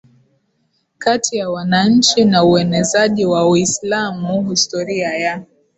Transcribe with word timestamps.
kati 0.97 1.37
ya 1.37 1.49
wananchi 1.49 2.25
na 2.25 2.43
uenezaji 2.43 3.25
wa 3.25 3.49
Uislamu 3.49 4.49
Historia 4.49 5.13
ya 5.13 5.43